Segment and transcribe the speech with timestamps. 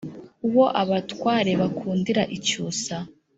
[0.47, 2.95] Uwo abatware bakundira icyusa,